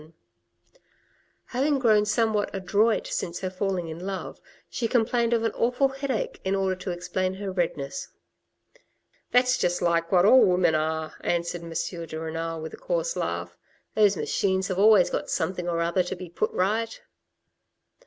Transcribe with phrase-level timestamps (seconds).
[0.01, 0.83] 4 50 THE RED AND THE BLACK
[1.61, 6.41] Having grown somewhat adroit since her falling in love, she complained of an awful headache
[6.43, 8.07] in order to explain her redness.
[9.29, 11.69] "That's just like what all women are," answered M.
[12.07, 13.55] de Renal with a coarse laugh.
[13.93, 16.99] "Those machines have always got something or other to be put right."